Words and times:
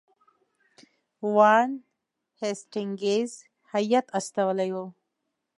وارن 1.35 1.71
هیسټینګز 2.41 3.31
هیات 3.73 4.07
استولی 4.17 4.69
وو. 4.75 4.85